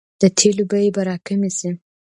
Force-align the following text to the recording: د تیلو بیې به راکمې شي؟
د 0.21 0.23
تیلو 0.37 0.63
بیې 0.71 0.89
به 0.95 1.01
راکمې 1.09 1.49
شي؟ 1.57 1.69